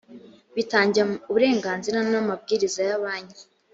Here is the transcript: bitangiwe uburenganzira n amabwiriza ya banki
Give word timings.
bitangiwe 0.55 1.13
uburenganzira 1.29 1.99
n 2.11 2.13
amabwiriza 2.21 2.79
ya 2.89 2.97
banki 3.03 3.43